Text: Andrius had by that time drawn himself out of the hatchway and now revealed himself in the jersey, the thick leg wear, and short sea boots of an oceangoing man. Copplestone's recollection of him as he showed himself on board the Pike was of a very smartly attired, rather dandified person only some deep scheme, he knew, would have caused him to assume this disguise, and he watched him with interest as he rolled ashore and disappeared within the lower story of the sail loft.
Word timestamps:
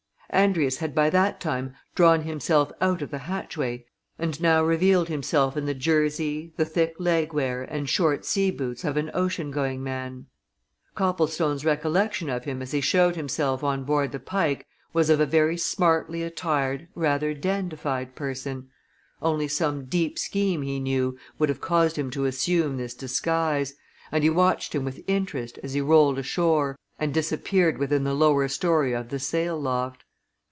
Andrius 0.33 0.77
had 0.77 0.95
by 0.95 1.09
that 1.09 1.41
time 1.41 1.75
drawn 1.93 2.21
himself 2.21 2.71
out 2.79 3.01
of 3.01 3.11
the 3.11 3.17
hatchway 3.17 3.83
and 4.17 4.39
now 4.41 4.63
revealed 4.63 5.09
himself 5.09 5.57
in 5.57 5.65
the 5.65 5.73
jersey, 5.73 6.53
the 6.55 6.63
thick 6.63 6.93
leg 6.99 7.33
wear, 7.33 7.63
and 7.63 7.89
short 7.89 8.23
sea 8.23 8.49
boots 8.49 8.85
of 8.85 8.95
an 8.95 9.11
oceangoing 9.13 9.79
man. 9.83 10.27
Copplestone's 10.95 11.65
recollection 11.65 12.29
of 12.29 12.45
him 12.45 12.61
as 12.61 12.71
he 12.71 12.79
showed 12.79 13.17
himself 13.17 13.61
on 13.61 13.83
board 13.83 14.13
the 14.13 14.21
Pike 14.21 14.65
was 14.93 15.09
of 15.09 15.19
a 15.19 15.25
very 15.25 15.57
smartly 15.57 16.23
attired, 16.23 16.87
rather 16.95 17.33
dandified 17.33 18.15
person 18.15 18.69
only 19.21 19.49
some 19.49 19.83
deep 19.83 20.17
scheme, 20.17 20.61
he 20.61 20.79
knew, 20.79 21.17
would 21.39 21.49
have 21.49 21.59
caused 21.59 21.97
him 21.97 22.09
to 22.09 22.23
assume 22.23 22.77
this 22.77 22.93
disguise, 22.93 23.73
and 24.13 24.23
he 24.23 24.29
watched 24.29 24.73
him 24.73 24.85
with 24.85 25.03
interest 25.07 25.59
as 25.61 25.73
he 25.73 25.81
rolled 25.81 26.17
ashore 26.17 26.77
and 26.97 27.13
disappeared 27.13 27.77
within 27.77 28.05
the 28.05 28.13
lower 28.13 28.47
story 28.47 28.93
of 28.93 29.09
the 29.09 29.19
sail 29.19 29.59
loft. 29.59 30.05